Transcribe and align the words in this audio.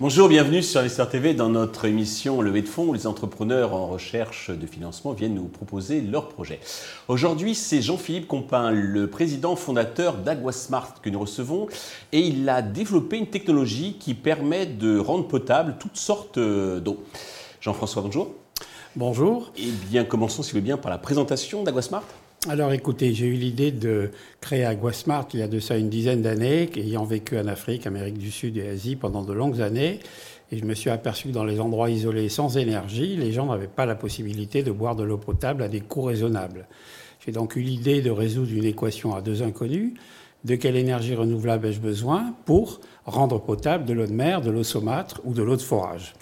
Bonjour, 0.00 0.28
bienvenue 0.28 0.62
sur 0.62 0.80
Investor 0.80 1.08
TV 1.08 1.32
dans 1.32 1.48
notre 1.48 1.84
émission 1.84 2.42
Levée 2.42 2.62
de 2.62 2.68
fonds 2.68 2.88
où 2.88 2.92
les 2.92 3.06
entrepreneurs 3.06 3.72
en 3.72 3.86
recherche 3.86 4.50
de 4.50 4.66
financement 4.66 5.12
viennent 5.12 5.36
nous 5.36 5.46
proposer 5.46 6.00
leurs 6.00 6.28
projets. 6.28 6.60
Aujourd'hui, 7.08 7.54
c'est 7.54 7.80
Jean-Philippe 7.80 8.26
Compin, 8.26 8.72
le 8.72 9.06
président 9.06 9.54
fondateur 9.54 10.18
d'Aguasmart 10.18 11.00
que 11.00 11.08
nous 11.08 11.20
recevons 11.20 11.68
et 12.10 12.20
il 12.20 12.48
a 12.48 12.62
développé 12.62 13.16
une 13.16 13.28
technologie 13.28 13.96
qui 13.98 14.14
permet 14.14 14.66
de 14.66 14.98
rendre 14.98 15.28
potable 15.28 15.76
toutes 15.78 15.96
sortes 15.96 16.38
d'eau. 16.38 17.04
Jean-François, 17.60 18.02
bonjour. 18.02 18.41
Bonjour. 18.94 19.50
Eh 19.56 19.70
bien, 19.88 20.04
commençons, 20.04 20.42
si 20.42 20.52
vous 20.52 20.60
bien, 20.60 20.76
par 20.76 20.90
la 20.90 20.98
présentation 20.98 21.62
d'Aguasmart. 21.62 22.04
Alors 22.50 22.72
écoutez, 22.72 23.14
j'ai 23.14 23.24
eu 23.24 23.36
l'idée 23.36 23.72
de 23.72 24.10
créer 24.42 24.66
Aguasmart 24.66 25.28
il 25.32 25.40
y 25.40 25.42
a 25.42 25.48
de 25.48 25.60
ça 25.60 25.78
une 25.78 25.88
dizaine 25.88 26.20
d'années, 26.20 26.68
ayant 26.76 27.04
vécu 27.04 27.38
en 27.38 27.46
Afrique, 27.46 27.86
Amérique 27.86 28.18
du 28.18 28.30
Sud 28.30 28.58
et 28.58 28.68
Asie 28.68 28.96
pendant 28.96 29.22
de 29.22 29.32
longues 29.32 29.62
années. 29.62 30.00
Et 30.50 30.58
je 30.58 30.66
me 30.66 30.74
suis 30.74 30.90
aperçu 30.90 31.28
que 31.28 31.32
dans 31.32 31.44
les 31.44 31.58
endroits 31.58 31.88
isolés 31.88 32.28
sans 32.28 32.58
énergie, 32.58 33.16
les 33.16 33.32
gens 33.32 33.46
n'avaient 33.46 33.66
pas 33.66 33.86
la 33.86 33.94
possibilité 33.94 34.62
de 34.62 34.70
boire 34.70 34.94
de 34.94 35.04
l'eau 35.04 35.16
potable 35.16 35.62
à 35.62 35.68
des 35.68 35.80
coûts 35.80 36.02
raisonnables. 36.02 36.66
J'ai 37.24 37.32
donc 37.32 37.56
eu 37.56 37.62
l'idée 37.62 38.02
de 38.02 38.10
résoudre 38.10 38.52
une 38.52 38.64
équation 38.64 39.14
à 39.14 39.22
deux 39.22 39.42
inconnus. 39.42 39.94
De 40.44 40.54
quelle 40.56 40.76
énergie 40.76 41.14
renouvelable 41.14 41.68
ai-je 41.68 41.80
besoin 41.80 42.34
pour 42.44 42.80
rendre 43.06 43.40
potable 43.40 43.86
de 43.86 43.94
l'eau 43.94 44.06
de 44.06 44.12
mer, 44.12 44.42
de 44.42 44.50
l'eau 44.50 44.64
saumâtre 44.64 45.22
ou 45.24 45.32
de 45.32 45.42
l'eau 45.42 45.56
de 45.56 45.62
forage? 45.62 46.12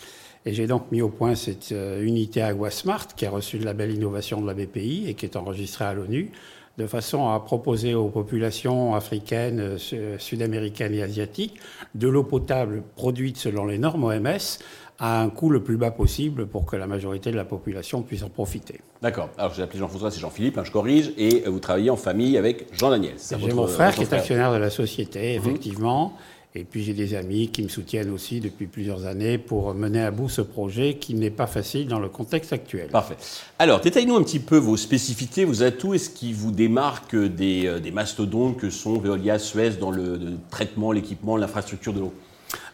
Et 0.47 0.55
j'ai 0.55 0.67
donc 0.67 0.91
mis 0.91 1.03
au 1.03 1.09
point 1.09 1.35
cette 1.35 1.73
euh, 1.73 2.03
unité 2.03 2.43
AguaSmart 2.43 3.09
qui 3.15 3.27
a 3.27 3.31
reçu 3.31 3.59
le 3.59 3.65
label 3.65 3.93
innovation 3.93 4.41
de 4.41 4.47
la 4.47 4.55
BPI 4.55 5.05
et 5.09 5.15
qui 5.15 5.27
est 5.27 5.37
enregistrée 5.37 5.85
à 5.85 5.93
l'ONU, 5.93 6.31
de 6.79 6.87
façon 6.87 7.29
à 7.29 7.39
proposer 7.41 7.95
aux 7.95 8.09
populations 8.09 8.95
africaines, 8.95 9.77
euh, 9.93 10.19
sud-américaines 10.19 10.95
et 10.95 11.03
asiatiques 11.03 11.61
de 11.95 12.09
l'eau 12.09 12.25
potable 12.25 12.83
produite 12.97 13.37
selon 13.37 13.67
les 13.67 13.79
normes 13.79 14.05
OMS 14.05 14.59
à 14.99 15.23
un 15.23 15.31
coût 15.31 15.49
le 15.49 15.63
plus 15.63 15.79
bas 15.79 15.91
possible 15.91 16.47
pour 16.47 16.67
que 16.67 16.77
la 16.77 16.87
majorité 16.87 17.31
de 17.31 17.37
la 17.37 17.47
population 17.47 18.03
puisse 18.03 18.23
en 18.23 18.29
profiter. 18.29 18.81
D'accord. 19.01 19.31
Alors, 19.39 19.51
je 19.51 19.57
vous 19.57 19.63
appelé 19.63 19.79
Jean-François, 19.79 20.11
c'est 20.11 20.21
Jean-Philippe, 20.21 20.59
hein, 20.59 20.65
je 20.65 20.71
corrige, 20.71 21.13
et 21.17 21.43
vous 21.47 21.59
travaillez 21.59 21.89
en 21.89 21.97
famille 21.97 22.37
avec 22.37 22.67
Jean 22.75 22.91
Daniel. 22.91 23.15
J'ai 23.19 23.53
mon 23.55 23.67
frère 23.67 23.95
qui 23.95 24.03
est 24.03 24.13
actionnaire 24.13 24.53
de 24.53 24.59
la 24.59 24.69
société, 24.69 25.39
mhm. 25.39 25.43
effectivement. 25.43 26.13
Et 26.57 26.65
puis 26.65 26.83
j'ai 26.83 26.95
des 26.95 27.15
amis 27.15 27.49
qui 27.49 27.63
me 27.63 27.69
soutiennent 27.69 28.11
aussi 28.11 28.41
depuis 28.41 28.67
plusieurs 28.67 29.07
années 29.07 29.39
pour 29.39 29.73
mener 29.73 30.03
à 30.03 30.11
bout 30.11 30.29
ce 30.29 30.41
projet 30.41 30.95
qui 30.95 31.15
n'est 31.15 31.31
pas 31.31 31.47
facile 31.47 31.87
dans 31.87 32.01
le 32.01 32.09
contexte 32.09 32.53
actuel. 32.53 32.89
Parfait. 32.89 33.17
Alors, 33.61 33.81
détaillez-nous 33.81 34.17
un 34.17 34.25
petit 34.25 34.41
peu 34.41 34.57
vos 34.57 34.77
spécificités, 34.77 35.45
vos 35.45 35.63
atouts 35.63 35.95
et 35.95 35.99
ce 35.99 36.11
qui 36.11 36.33
vous 36.33 36.51
démarque 36.51 37.15
des, 37.15 37.67
euh, 37.67 37.79
des 37.79 37.93
mastodontes 37.93 38.57
que 38.57 38.69
sont 38.69 38.99
Veolia, 38.99 39.39
Suez 39.39 39.71
dans 39.81 39.93
le, 39.93 40.19
traitement, 40.51 40.91
l'équipement, 40.91 41.37
l'infrastructure 41.37 41.93
de 41.93 42.01
l'eau. 42.01 42.13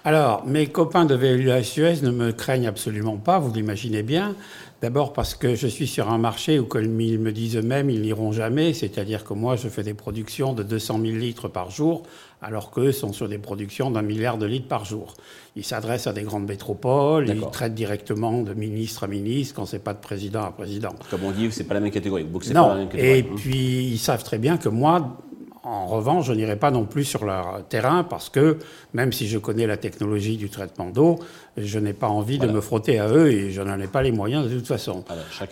Alors, 0.06 0.46
mes 0.46 0.68
copains 0.68 1.04
de 1.04 1.18
Suez 1.62 1.96
ne 2.00 2.12
me 2.12 2.30
craignent 2.30 2.68
absolument 2.68 3.16
pas, 3.16 3.40
vous 3.40 3.52
l'imaginez 3.52 4.04
bien. 4.04 4.36
D'abord 4.80 5.12
parce 5.12 5.34
que 5.34 5.56
je 5.56 5.66
suis 5.66 5.88
sur 5.88 6.08
un 6.12 6.18
marché 6.18 6.60
où, 6.60 6.64
comme 6.64 7.00
ils 7.00 7.18
me 7.18 7.32
disent 7.32 7.56
eux-mêmes, 7.56 7.90
ils 7.90 8.02
n'iront 8.02 8.30
jamais. 8.30 8.72
C'est-à-dire 8.72 9.24
que 9.24 9.34
moi, 9.34 9.56
je 9.56 9.66
fais 9.68 9.82
des 9.82 9.94
productions 9.94 10.52
de 10.52 10.62
200 10.62 11.00
000 11.00 11.16
litres 11.16 11.48
par 11.48 11.72
jour, 11.72 12.04
alors 12.40 12.70
qu'eux 12.70 12.92
sont 12.92 13.12
sur 13.12 13.28
des 13.28 13.38
productions 13.38 13.90
d'un 13.90 14.02
milliard 14.02 14.38
de 14.38 14.46
litres 14.46 14.68
par 14.68 14.84
jour. 14.84 15.14
Ils 15.56 15.64
s'adressent 15.64 16.06
à 16.06 16.12
des 16.12 16.22
grandes 16.22 16.46
métropoles, 16.46 17.28
ils 17.28 17.40
traitent 17.50 17.74
directement 17.74 18.42
de 18.42 18.54
ministre 18.54 19.02
à 19.02 19.06
ministre 19.08 19.56
quand 19.56 19.66
c'est 19.66 19.82
pas 19.82 19.92
de 19.92 19.98
président 19.98 20.44
à 20.44 20.52
président. 20.52 20.94
Comme 21.10 21.24
on 21.24 21.32
dit, 21.32 21.50
c'est 21.50 21.64
pas 21.64 21.74
la 21.74 21.80
même 21.80 21.90
catégorie. 21.90 22.24
non. 22.24 22.62
Pas 22.62 22.68
la 22.68 22.74
même 22.76 22.88
catégorie. 22.88 23.18
Et 23.18 23.22
puis 23.24 23.88
ils 23.88 23.98
savent 23.98 24.22
très 24.22 24.38
bien 24.38 24.56
que 24.56 24.68
moi, 24.68 25.18
en 25.66 25.86
revanche, 25.86 26.26
je 26.26 26.32
n'irai 26.32 26.54
pas 26.54 26.70
non 26.70 26.84
plus 26.84 27.04
sur 27.04 27.24
leur 27.24 27.64
terrain 27.68 28.04
parce 28.04 28.28
que 28.28 28.58
même 28.94 29.12
si 29.12 29.26
je 29.26 29.36
connais 29.36 29.66
la 29.66 29.76
technologie 29.76 30.36
du 30.36 30.48
traitement 30.48 30.90
d'eau, 30.90 31.18
je 31.56 31.80
n'ai 31.80 31.92
pas 31.92 32.06
envie 32.06 32.38
de 32.38 32.46
me 32.46 32.60
frotter 32.60 33.00
à 33.00 33.08
eux 33.08 33.32
et 33.32 33.50
je 33.50 33.62
n'en 33.62 33.80
ai 33.80 33.88
pas 33.88 34.02
les 34.02 34.12
moyens 34.12 34.48
de 34.48 34.54
toute 34.54 34.66
façon. 34.68 35.04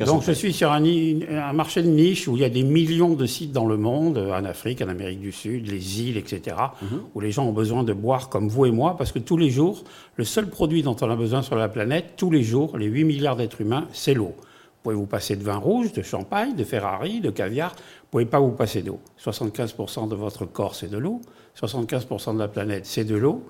Donc 0.07 0.23
je 0.23 0.31
suis 0.31 0.53
sur 0.53 0.71
un, 0.71 0.85
un, 0.85 1.53
marché 1.53 1.83
de 1.83 1.89
niche 1.89 2.29
où 2.29 2.37
il 2.37 2.43
y 2.43 2.45
a 2.45 2.49
des 2.49 2.63
millions 2.63 3.15
de 3.15 3.27
sites 3.27 3.51
dans 3.51 3.67
le 3.67 3.77
monde, 3.77 4.19
en 4.19 4.45
Afrique, 4.45 4.83
en 4.83 4.89
Amérique 4.89 5.21
du 5.21 5.33
Sud, 5.33 5.69
les 5.69 6.03
îles, 6.03 6.17
etc., 6.17 6.57
mhm. 6.81 7.01
où 7.15 7.21
les 7.21 7.33
gens 7.33 7.47
ont 7.47 7.53
besoin 7.53 7.83
de 7.83 7.93
boire 7.93 8.29
comme 8.29 8.49
vous 8.49 8.67
et 8.67 8.71
moi 8.71 8.97
parce 8.97 9.11
que 9.11 9.19
tous 9.19 9.37
les 9.37 9.51
jours, 9.51 9.83
le 10.15 10.25
seul 10.25 10.49
produit 10.49 10.85
dont 10.85 10.97
on 11.01 11.11
a 11.11 11.17
besoin 11.17 11.43
sur 11.43 11.57
la 11.57 11.69
planète, 11.69 12.13
tous 12.17 12.31
les 12.31 12.45
jours, 12.45 12.79
les 12.79 12.87
8 12.87 13.03
milliards 13.03 13.37
d'êtres 13.37 13.63
humains, 13.63 13.89
c'est 13.93 14.15
l'eau. 14.15 14.37
Vous 14.85 14.91
pouvez 14.91 15.01
vous 15.01 15.07
passer 15.07 15.35
de 15.35 15.43
vin 15.43 15.57
rouge, 15.57 15.95
de 15.95 16.03
champagne, 16.03 16.55
de 16.57 16.63
Ferrari, 16.63 17.23
de 17.23 17.31
caviar. 17.31 17.71
Vous 17.71 17.79
ne 17.79 18.11
pouvez 18.11 18.27
pas 18.27 18.39
vous 18.39 18.51
passer 18.51 18.83
d'eau. 18.83 19.01
75% 19.19 20.11
de 20.11 20.15
votre 20.15 20.45
corps, 20.45 20.75
c'est 20.75 20.91
de 20.91 20.99
l'eau. 20.99 21.23
75% 21.59 22.35
de 22.35 22.39
la 22.39 22.49
planète, 22.49 22.85
c'est 22.85 23.05
de 23.05 23.17
l'eau. 23.17 23.45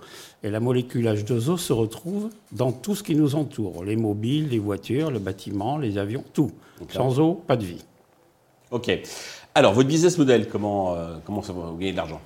Et 0.45 0.51
la 0.51 0.61
molécule 0.61 1.07
H2O 1.07 1.57
se 1.57 1.73
retrouve 1.73 2.31
dans 2.53 2.71
tout 2.71 2.95
ce 2.95 3.03
qui 3.03 3.17
nous 3.17 3.35
entoure. 3.35 3.83
Les 3.83 3.97
mobiles, 3.97 4.51
les 4.51 4.61
voitures, 4.61 5.11
le 5.11 5.19
bâtiment, 5.19 5.77
les 5.77 5.99
avions, 5.99 6.23
tout. 6.33 6.53
Sans 6.89 7.19
eau, 7.19 7.35
pas 7.35 7.57
de 7.57 7.65
vie. 7.65 7.85
OK. 8.71 8.97
Alors, 9.57 9.73
votre 9.73 9.89
business 9.89 10.17
model, 10.17 10.49
comment, 10.49 10.95
euh, 10.95 11.17
comment 11.25 11.43
ça 11.43 11.53
va? 11.53 11.63
Vous 11.63 11.79
gagner 11.79 11.91
de 11.91 11.97
l'argent? 11.97 12.21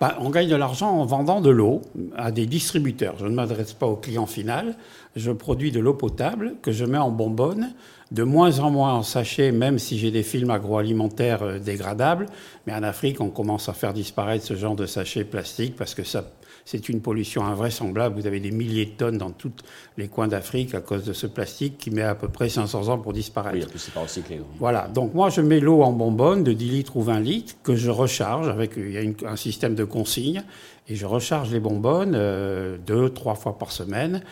Bah, 0.00 0.16
on 0.18 0.30
gagne 0.30 0.48
de 0.48 0.56
l'argent 0.56 0.90
en 0.90 1.04
vendant 1.04 1.42
de 1.42 1.50
l'eau 1.50 1.82
à 2.16 2.32
des 2.32 2.46
distributeurs. 2.46 3.16
Je 3.18 3.26
ne 3.26 3.34
m'adresse 3.34 3.74
pas 3.74 3.86
au 3.86 3.96
client 3.96 4.24
final. 4.24 4.76
Je 5.14 5.30
produis 5.30 5.72
de 5.72 5.78
l'eau 5.78 5.92
potable 5.92 6.54
que 6.62 6.72
je 6.72 6.86
mets 6.86 6.96
en 6.96 7.10
bonbonne, 7.10 7.74
de 8.10 8.22
moins 8.22 8.58
en 8.58 8.70
moins 8.70 8.94
en 8.94 9.02
sachet, 9.02 9.52
même 9.52 9.78
si 9.78 9.98
j'ai 9.98 10.10
des 10.10 10.22
films 10.22 10.50
agroalimentaires 10.50 11.42
euh, 11.42 11.58
dégradables. 11.58 12.26
Mais 12.66 12.74
en 12.74 12.82
Afrique, 12.82 13.20
on 13.20 13.30
commence 13.30 13.68
à 13.68 13.72
faire 13.72 13.92
disparaître 13.92 14.44
ce 14.44 14.54
genre 14.54 14.76
de 14.76 14.86
sachets 14.86 15.24
plastiques 15.24 15.76
parce 15.76 15.94
que 15.94 16.04
ça 16.04 16.24
c'est 16.64 16.88
une 16.88 17.00
pollution 17.00 17.44
invraisemblable. 17.44 18.20
Vous 18.20 18.26
avez 18.26 18.38
des 18.38 18.50
milliers 18.50 18.86
de 18.86 18.90
tonnes 18.90 19.18
dans 19.18 19.30
tous 19.30 19.52
les 19.96 20.08
coins 20.08 20.28
d'Afrique 20.28 20.74
à 20.74 20.80
cause 20.80 21.04
de 21.04 21.12
ce 21.12 21.26
plastique 21.26 21.78
qui 21.78 21.90
met 21.90 22.02
à 22.02 22.14
peu 22.14 22.28
près 22.28 22.48
500 22.48 22.88
ans 22.88 22.98
pour 22.98 23.12
disparaître. 23.12 23.56
Oui, 23.56 23.64
en 23.64 23.68
plus, 23.68 23.78
c'est 23.78 23.94
pas 23.94 24.02
recyclé. 24.02 24.40
Voilà. 24.58 24.88
Donc, 24.88 25.14
moi, 25.14 25.30
je 25.30 25.40
mets 25.40 25.58
l'eau 25.58 25.82
en 25.82 25.92
bonbonne 25.92 26.44
de 26.44 26.52
10 26.52 26.70
litres 26.70 26.96
ou 26.96 27.02
20 27.02 27.20
litres 27.20 27.54
que 27.62 27.74
je 27.74 27.90
recharge 27.90 28.48
avec, 28.48 28.72
il 28.76 28.92
y 28.92 28.98
a 28.98 29.28
un 29.28 29.36
système 29.36 29.74
de 29.74 29.84
consigne 29.84 30.44
et 30.88 30.96
je 30.96 31.06
recharge 31.06 31.50
les 31.50 31.60
bonbonnes 31.60 32.14
euh, 32.14 32.76
deux, 32.84 33.10
trois 33.10 33.34
fois 33.34 33.58
par 33.58 33.72
semaine 33.72 34.22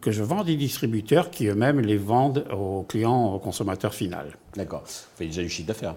que 0.00 0.10
je 0.10 0.22
vends 0.22 0.44
des 0.44 0.56
distributeurs 0.56 1.30
qui 1.30 1.46
eux-mêmes 1.46 1.80
les 1.80 1.96
vendent 1.96 2.44
aux 2.52 2.82
clients, 2.82 3.34
aux 3.34 3.38
consommateurs 3.38 3.94
final. 3.94 4.26
D'accord. 4.56 4.82
Vous 4.84 5.16
faites 5.16 5.28
déjà 5.28 5.42
du 5.42 5.48
chiffre 5.48 5.68
d'affaires 5.68 5.94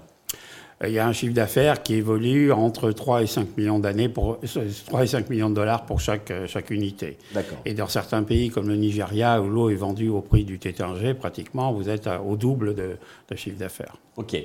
il 0.84 0.92
y 0.92 1.00
a 1.00 1.08
un 1.08 1.14
chiffre 1.14 1.34
d'affaires 1.34 1.82
qui 1.84 1.96
évolue 1.96 2.52
entre 2.52 2.92
3 2.92 3.24
et 3.24 3.28
5 3.28 3.58
millions 3.58 3.80
d'années 3.80 4.10
pour 4.10 4.40
3 4.88 5.04
et 5.04 5.08
5 5.08 5.30
millions 5.30 5.50
de 5.50 5.56
dollars 5.56 5.86
pour 5.86 6.02
chaque, 6.02 6.34
chaque 6.48 6.70
unité. 6.70 7.18
Et 7.64 7.74
dans 7.74 7.88
certains 7.88 8.24
pays 8.24 8.50
comme 8.50 8.68
le 8.68 8.76
Nigeria 8.76 9.42
où 9.42 9.50
l'eau 9.50 9.70
est 9.70 9.76
vendue 9.76 10.10
au 10.10 10.22
prix 10.22 10.44
du 10.44 10.60
tétanger, 10.60 11.14
pratiquement 11.14 11.72
vous 11.72 11.90
êtes 11.90 12.10
au 12.28 12.36
double 12.36 12.76
de, 12.76 12.98
chiffre 13.36 13.58
d'affaires. 13.58 13.96
Ok. 14.18 14.36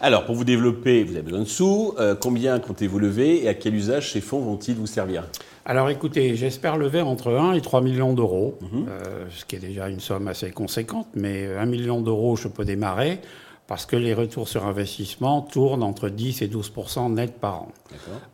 Alors 0.00 0.24
pour 0.24 0.34
vous 0.34 0.44
développer, 0.44 1.04
vous 1.04 1.12
avez 1.12 1.22
besoin 1.22 1.40
de 1.40 1.44
sous. 1.44 1.94
Euh, 1.98 2.14
combien 2.14 2.58
comptez-vous 2.58 2.98
lever 2.98 3.44
et 3.44 3.48
à 3.48 3.54
quel 3.54 3.74
usage 3.74 4.12
ces 4.12 4.20
fonds 4.20 4.40
vont-ils 4.40 4.74
vous 4.74 4.86
servir? 4.86 5.24
Alors 5.66 5.88
écoutez, 5.88 6.36
j'espère 6.36 6.76
lever 6.76 7.00
entre 7.00 7.32
1 7.32 7.54
et 7.54 7.60
3 7.60 7.80
millions 7.80 8.12
d'euros, 8.12 8.58
mhm. 8.60 8.86
euh, 8.88 9.26
ce 9.30 9.44
qui 9.44 9.56
est 9.56 9.60
déjà 9.60 9.88
une 9.88 10.00
somme 10.00 10.28
assez 10.28 10.50
conséquente, 10.50 11.08
mais 11.14 11.46
1 11.56 11.64
million 11.66 12.00
d'euros, 12.00 12.36
je 12.36 12.48
peux 12.48 12.64
démarrer 12.64 13.20
parce 13.66 13.86
que 13.86 13.96
les 13.96 14.12
retours 14.12 14.46
sur 14.46 14.66
investissement 14.66 15.40
tournent 15.40 15.82
entre 15.82 16.10
10 16.10 16.42
et 16.42 16.48
12% 16.48 17.14
net 17.14 17.40
par 17.40 17.62
an. 17.62 17.72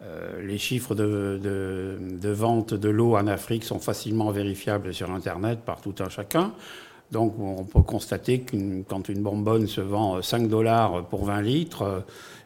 Euh, 0.03 0.43
les 0.43 0.59
chiffres 0.59 0.97
de, 0.97 1.39
de, 1.41 2.31
vente 2.31 2.75
de 2.75 2.89
l'eau 2.89 3.15
en 3.15 3.29
Afrique 3.29 3.63
sont 3.63 3.79
facilement 3.79 4.33
vérifiables 4.33 4.93
sur 4.93 5.11
Internet 5.13 5.61
par 5.61 5.81
tout 5.81 5.95
un 6.01 6.09
chacun. 6.09 6.53
Donc 7.13 7.35
on 7.39 7.65
peut 7.65 7.83
constater 7.83 8.41
que 8.41 8.57
quand 8.89 9.09
une 9.09 9.23
bonbonne 9.23 9.67
se 9.67 9.81
vend 9.81 10.23
5 10.23 10.49
dollars 10.49 11.05
pour 11.07 11.25
20 11.25 11.43
litres 11.43 11.83
euh, 11.83 12.01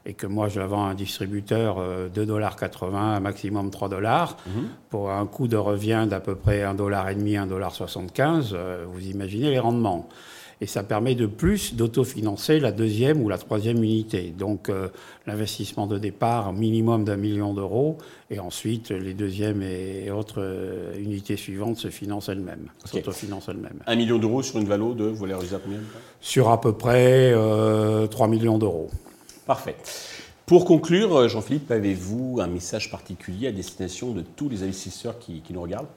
et 0.07 0.15
que 0.15 0.27
moi 0.27 0.49
je 0.49 0.61
la 0.61 0.67
vends 0.67 0.87
à 0.87 0.91
un 0.91 0.95
distributeur 0.95 1.79
2,80 2.15 2.27
dollars, 2.27 2.57
un 2.95 3.21
maximum 3.21 3.71
3 3.71 3.89
dollars, 3.89 4.37
mhm. 4.47 4.69
pour 4.91 5.11
un 5.11 5.27
coût 5.27 5.49
de 5.49 5.57
revient 5.57 6.07
d'à 6.09 6.21
peu 6.21 6.35
près 6.35 6.61
1,5 6.61 6.77
dollar, 6.77 7.11
1,75 7.11 7.49
dollar, 7.49 7.71
euh, 8.53 8.85
vous 8.87 9.07
imaginez 9.07 9.51
les 9.51 9.59
rendements 9.59 10.09
et 10.61 10.67
ça 10.67 10.83
permet 10.83 11.15
de 11.15 11.27
plus 11.27 11.75
d'autofinancer 11.75 12.61
la 12.61 12.73
deuxième 12.73 13.23
ou 13.23 13.29
la 13.29 13.39
troisième 13.39 13.83
unité. 13.83 14.33
Donc 14.37 14.69
euh, 14.69 14.89
l'investissement 15.27 15.87
de 15.87 15.99
départ, 15.99 16.53
minimum 16.53 17.05
d'un 17.05 17.17
million 17.17 17.55
d'euros, 17.55 17.99
et 18.31 18.39
ensuite 18.39 18.91
les 18.91 19.15
deuxièmes 19.15 19.63
et 19.63 20.11
autres 20.11 20.41
euh, 20.41 20.97
unités 20.99 21.37
suivantes 21.37 21.77
se 21.77 21.89
financent 21.89 22.29
elles-mêmes, 22.29 22.69
s'autofinancent 22.85 23.49
elles-mêmes. 23.49 23.81
Un 23.87 23.97
million 23.97 24.19
d'euros 24.19 24.43
sur 24.43 24.59
une 24.59 24.67
valo 24.67 24.95
de, 24.95 25.05
vous 25.05 25.17
voulez 25.17 25.35
réaliser 25.35 25.57
combien 25.63 25.81
Sur 26.21 26.51
à 26.51 26.61
peu 26.61 26.73
près 26.73 27.33
euh, 27.33 28.07
3 28.07 28.29
millions 28.29 28.59
d'euros. 28.59 28.91
Parfait. 29.47 29.77
Pour 30.47 30.67
conclure, 30.67 31.29
Jean-Philippe, 31.29 31.71
avez-vous 31.71 32.39
un 32.41 32.47
message 32.47 32.91
particulier 32.91 33.49
à 33.49 33.53
destination 33.53 34.13
de 34.13 34.21
tous 34.21 34.49
les 34.49 34.63
investisseurs 34.63 35.19
qui 35.19 35.43
nous 35.51 35.63
regardent? 35.63 35.89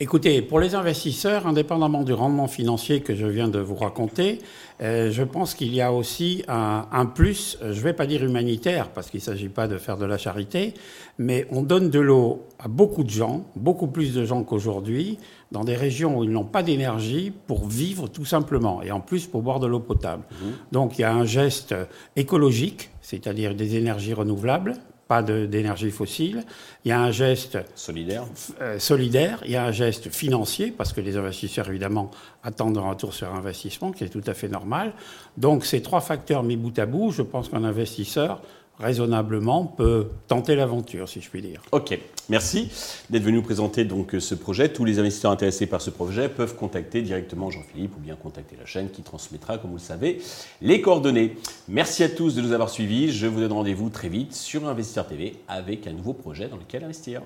Écoutez, 0.00 0.42
pour 0.42 0.58
les 0.58 0.74
investisseurs, 0.74 1.46
indépendamment 1.46 2.02
du 2.02 2.12
rendement 2.12 2.48
financier 2.48 3.02
que 3.02 3.14
je 3.14 3.26
viens 3.26 3.46
de 3.46 3.60
vous 3.60 3.76
raconter, 3.76 4.40
euh, 4.80 5.12
je 5.12 5.22
pense 5.22 5.54
qu'il 5.54 5.72
y 5.72 5.80
a 5.80 5.92
aussi 5.92 6.42
un, 6.48 7.06
plus, 7.06 7.56
je 7.60 7.66
ne 7.68 7.72
vais 7.72 7.92
pas 7.92 8.06
dire 8.06 8.24
humanitaire, 8.24 8.88
parce 8.88 9.10
qu'il 9.10 9.20
ne 9.20 9.24
s'agit 9.24 9.48
pas 9.48 9.68
de 9.68 9.78
faire 9.78 9.96
de 9.96 10.04
la 10.04 10.18
charité, 10.18 10.74
mais 11.18 11.46
on 11.50 11.62
donne 11.62 11.88
de 11.88 12.00
l'eau 12.00 12.42
à 12.58 12.66
beaucoup 12.66 13.04
de 13.04 13.10
gens, 13.10 13.44
beaucoup 13.54 13.86
plus 13.86 14.12
de 14.12 14.24
gens 14.24 14.42
qu'aujourd'hui, 14.42 15.18
dans 15.52 15.62
des 15.62 15.76
régions 15.76 16.18
où 16.18 16.24
ils 16.24 16.30
n'ont 16.30 16.42
pas 16.42 16.64
d'énergie 16.64 17.32
pour 17.46 17.68
vivre 17.68 18.08
tout 18.08 18.24
simplement, 18.24 18.82
et 18.82 18.90
en 18.90 19.00
plus 19.00 19.28
pour 19.28 19.42
boire 19.42 19.60
de 19.60 19.68
l'eau 19.68 19.78
potable. 19.78 20.24
Mmh. 20.32 20.46
Donc 20.72 20.98
il 20.98 21.02
y 21.02 21.04
a 21.04 21.14
un 21.14 21.24
geste 21.24 21.76
écologique, 22.16 22.90
c'est-à-dire 23.02 23.54
des 23.54 23.76
énergies 23.76 24.14
renouvelables, 24.14 24.74
pas 25.08 25.22
d'énergie 25.22 25.90
fossile. 25.90 26.44
Il 26.84 26.88
y 26.88 26.92
a 26.92 27.00
un 27.00 27.10
geste 27.10 27.58
solidaire. 27.74 28.24
Euh, 28.60 28.78
solidaire. 28.78 29.40
Il 29.44 29.50
y 29.50 29.56
a 29.56 29.64
un 29.64 29.72
geste 29.72 30.10
financier 30.10 30.70
parce 30.70 30.92
que 30.92 31.00
les 31.00 31.16
investisseurs 31.16 31.68
évidemment 31.68 32.10
attendent 32.42 32.78
un 32.78 32.88
retour 32.88 33.12
sur 33.12 33.32
investissement, 33.32 33.92
qui 33.92 34.04
est 34.04 34.08
tout 34.08 34.22
à 34.26 34.34
fait 34.34 34.48
normal. 34.48 34.92
Donc 35.36 35.64
ces 35.64 35.82
trois 35.82 36.00
facteurs 36.00 36.42
mis 36.42 36.56
bout 36.56 36.78
à 36.78 36.86
bout, 36.86 37.10
je 37.10 37.22
pense 37.22 37.48
qu'un 37.48 37.64
investisseur 37.64 38.40
raisonnablement 38.78 39.64
peut 39.64 40.08
tenter 40.28 40.54
l'aventure, 40.54 41.08
si 41.08 41.20
je 41.20 41.28
puis 41.28 41.42
dire. 41.42 41.62
Ok, 41.72 41.98
merci 42.28 42.70
d'être 43.10 43.22
venu 43.22 43.42
présenter 43.42 43.84
donc 43.84 44.16
ce 44.18 44.34
projet. 44.34 44.72
Tous 44.72 44.84
les 44.84 44.98
investisseurs 44.98 45.30
intéressés 45.30 45.66
par 45.66 45.80
ce 45.80 45.90
projet 45.90 46.28
peuvent 46.28 46.56
contacter 46.56 47.02
directement 47.02 47.50
Jean-Philippe 47.50 47.96
ou 47.96 48.00
bien 48.00 48.16
contacter 48.16 48.56
la 48.58 48.66
chaîne 48.66 48.90
qui 48.90 49.02
transmettra, 49.02 49.58
comme 49.58 49.70
vous 49.70 49.76
le 49.76 49.82
savez, 49.82 50.20
les 50.60 50.80
coordonnées. 50.80 51.36
Merci 51.68 52.02
à 52.02 52.08
tous 52.08 52.34
de 52.34 52.42
nous 52.42 52.52
avoir 52.52 52.70
suivis. 52.70 53.12
Je 53.12 53.26
vous 53.26 53.40
donne 53.40 53.52
rendez-vous 53.52 53.88
très 53.88 54.08
vite 54.08 54.34
sur 54.34 54.66
Investisseur 54.66 55.06
TV 55.06 55.36
avec 55.48 55.86
un 55.86 55.92
nouveau 55.92 56.12
projet 56.12 56.48
dans 56.48 56.56
lequel 56.56 56.84
investir. 56.84 57.22